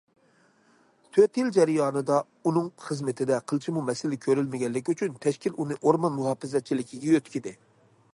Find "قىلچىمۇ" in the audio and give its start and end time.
3.51-3.83